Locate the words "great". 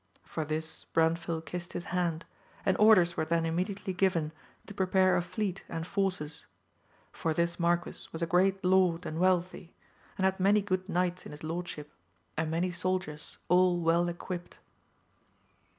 8.25-8.65